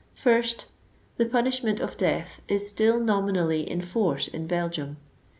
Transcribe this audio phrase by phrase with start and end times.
[0.15, 0.65] First;
[1.17, 4.97] the punishment of de«uh is still nominally in force in Belgium.